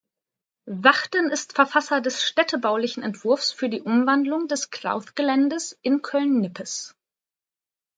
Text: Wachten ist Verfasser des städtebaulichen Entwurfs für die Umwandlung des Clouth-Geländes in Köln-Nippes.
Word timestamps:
Wachten 0.65 1.29
ist 1.29 1.53
Verfasser 1.53 2.01
des 2.01 2.23
städtebaulichen 2.23 3.03
Entwurfs 3.03 3.51
für 3.51 3.69
die 3.69 3.83
Umwandlung 3.83 4.47
des 4.47 4.71
Clouth-Geländes 4.71 5.77
in 5.83 6.01
Köln-Nippes. 6.01 6.95